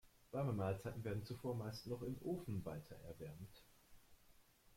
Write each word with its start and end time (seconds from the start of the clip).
Warme 0.31 0.51
Mahlzeiten 0.53 1.03
werden 1.03 1.23
zuvor 1.23 1.53
meist 1.55 1.85
noch 1.85 2.01
im 2.01 2.17
Ofen 2.23 2.65
weiter 2.65 2.95
erwärmt. 3.05 3.61